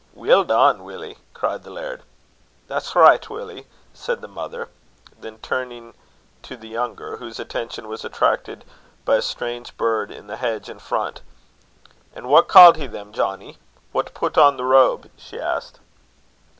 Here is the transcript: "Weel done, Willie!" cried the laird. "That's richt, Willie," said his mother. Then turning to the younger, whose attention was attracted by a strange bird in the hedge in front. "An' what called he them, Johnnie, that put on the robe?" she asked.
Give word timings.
"Weel 0.15 0.43
done, 0.45 0.83
Willie!" 0.83 1.19
cried 1.35 1.61
the 1.61 1.69
laird. 1.69 2.01
"That's 2.65 2.95
richt, 2.95 3.29
Willie," 3.29 3.67
said 3.93 4.17
his 4.19 4.31
mother. 4.31 4.67
Then 5.15 5.37
turning 5.37 5.93
to 6.41 6.57
the 6.57 6.67
younger, 6.69 7.17
whose 7.17 7.39
attention 7.39 7.87
was 7.87 8.03
attracted 8.03 8.65
by 9.05 9.17
a 9.17 9.21
strange 9.21 9.77
bird 9.77 10.09
in 10.09 10.25
the 10.25 10.37
hedge 10.37 10.69
in 10.69 10.79
front. 10.79 11.21
"An' 12.15 12.29
what 12.29 12.47
called 12.47 12.77
he 12.77 12.87
them, 12.87 13.13
Johnnie, 13.13 13.59
that 13.93 14.15
put 14.15 14.39
on 14.39 14.57
the 14.57 14.65
robe?" 14.65 15.11
she 15.17 15.39
asked. 15.39 15.79